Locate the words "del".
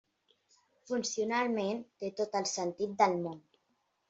3.05-3.15